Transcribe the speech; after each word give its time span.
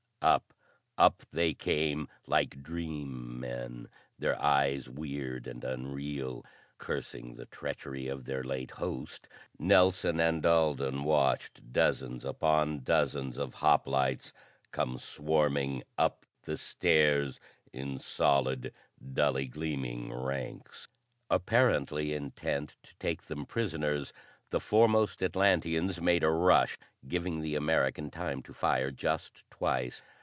Up, 0.23 0.53
up, 0.99 1.23
they 1.31 1.55
came, 1.55 2.07
like 2.27 2.61
dream 2.61 3.39
men, 3.39 3.89
their 4.19 4.39
eyes 4.39 4.87
weird 4.87 5.47
and 5.47 5.63
unreal. 5.63 6.45
Cursing 6.77 7.33
the 7.37 7.47
treachery 7.47 8.07
of 8.07 8.25
their 8.25 8.43
late 8.43 8.69
host, 8.69 9.27
Nelson 9.57 10.19
and 10.19 10.45
Alden 10.45 11.03
watched 11.05 11.73
dozens 11.73 12.23
upon 12.23 12.81
dozens 12.81 13.39
of 13.39 13.55
hoplites 13.55 14.31
come 14.71 14.99
swarming 14.99 15.81
up 15.97 16.23
the 16.43 16.55
stairs 16.57 17.39
in 17.73 17.97
solid, 17.97 18.71
dully 19.13 19.47
gleaming 19.47 20.13
ranks. 20.13 20.87
Apparently 21.31 22.13
intent 22.13 22.77
to 22.83 22.93
take 22.99 23.23
them 23.23 23.47
prisoners, 23.47 24.13
the 24.51 24.59
foremost 24.59 25.23
Atlanteans 25.23 26.01
made 26.01 26.23
a 26.25 26.29
rush, 26.29 26.77
giving 27.07 27.39
the 27.39 27.55
American 27.55 28.11
time 28.11 28.43
to 28.43 28.53
fire 28.53 28.91
just 28.91 29.49
twice. 29.49 30.03